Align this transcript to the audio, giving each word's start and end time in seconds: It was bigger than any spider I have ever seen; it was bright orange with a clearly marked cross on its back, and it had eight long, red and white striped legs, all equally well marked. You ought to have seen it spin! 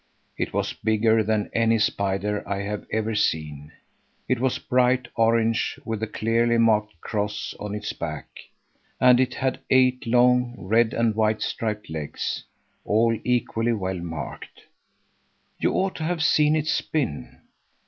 It 0.35 0.51
was 0.51 0.73
bigger 0.73 1.21
than 1.23 1.51
any 1.53 1.77
spider 1.77 2.43
I 2.49 2.63
have 2.63 2.87
ever 2.91 3.13
seen; 3.13 3.71
it 4.27 4.39
was 4.39 4.57
bright 4.57 5.07
orange 5.15 5.79
with 5.85 6.01
a 6.01 6.07
clearly 6.07 6.57
marked 6.57 6.99
cross 7.01 7.53
on 7.59 7.75
its 7.75 7.93
back, 7.93 8.25
and 8.99 9.19
it 9.19 9.35
had 9.35 9.59
eight 9.69 10.07
long, 10.07 10.55
red 10.57 10.95
and 10.95 11.13
white 11.13 11.43
striped 11.43 11.87
legs, 11.87 12.43
all 12.83 13.15
equally 13.23 13.73
well 13.73 13.99
marked. 13.99 14.61
You 15.59 15.71
ought 15.73 15.93
to 15.97 16.03
have 16.03 16.23
seen 16.23 16.55
it 16.55 16.65
spin! 16.65 17.39